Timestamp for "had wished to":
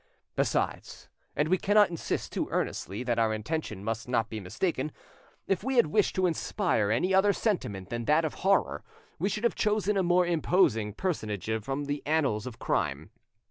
5.75-6.25